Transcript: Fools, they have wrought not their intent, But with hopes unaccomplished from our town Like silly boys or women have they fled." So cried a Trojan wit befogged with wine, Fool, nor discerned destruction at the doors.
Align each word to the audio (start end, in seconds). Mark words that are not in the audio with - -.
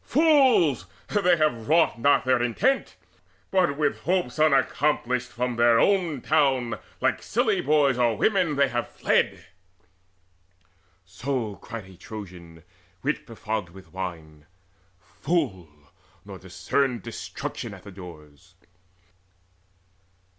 Fools, 0.03 0.87
they 1.09 1.37
have 1.37 1.67
wrought 1.69 1.99
not 1.99 2.25
their 2.25 2.41
intent, 2.41 2.95
But 3.51 3.77
with 3.77 3.99
hopes 3.99 4.39
unaccomplished 4.39 5.29
from 5.29 5.59
our 5.59 6.17
town 6.23 6.79
Like 6.99 7.21
silly 7.21 7.61
boys 7.61 7.99
or 7.99 8.17
women 8.17 8.57
have 8.57 8.91
they 8.97 8.99
fled." 8.99 9.45
So 11.05 11.57
cried 11.57 11.85
a 11.85 11.95
Trojan 11.97 12.63
wit 13.03 13.27
befogged 13.27 13.69
with 13.69 13.93
wine, 13.93 14.47
Fool, 14.97 15.69
nor 16.25 16.39
discerned 16.39 17.03
destruction 17.03 17.71
at 17.75 17.83
the 17.83 17.91
doors. 17.91 18.55